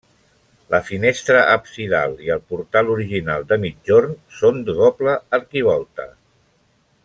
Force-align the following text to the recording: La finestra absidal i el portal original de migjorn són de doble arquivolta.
La 0.75 0.77
finestra 0.85 1.43
absidal 1.55 2.15
i 2.29 2.33
el 2.37 2.41
portal 2.53 2.89
original 2.95 3.47
de 3.53 3.61
migjorn 3.67 4.19
són 4.41 4.61
de 4.71 4.77
doble 4.81 5.15
arquivolta. 5.41 6.09